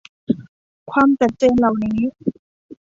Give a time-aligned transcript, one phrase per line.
[0.91, 1.99] ความจัดเจนเหล่านี้